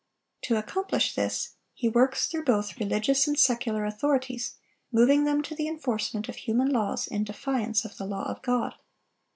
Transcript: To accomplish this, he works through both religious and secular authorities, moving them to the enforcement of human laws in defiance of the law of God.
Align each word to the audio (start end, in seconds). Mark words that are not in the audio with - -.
To 0.45 0.55
accomplish 0.57 1.13
this, 1.13 1.57
he 1.75 1.87
works 1.87 2.25
through 2.25 2.45
both 2.45 2.79
religious 2.79 3.27
and 3.27 3.37
secular 3.37 3.85
authorities, 3.85 4.55
moving 4.91 5.25
them 5.25 5.43
to 5.43 5.53
the 5.53 5.67
enforcement 5.67 6.27
of 6.27 6.37
human 6.37 6.71
laws 6.71 7.05
in 7.05 7.23
defiance 7.23 7.85
of 7.85 7.97
the 7.97 8.07
law 8.07 8.27
of 8.27 8.41
God. 8.41 8.73